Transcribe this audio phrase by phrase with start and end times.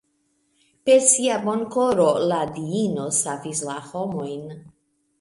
[0.89, 4.47] Per sia bonkoro la diino savis la homojn.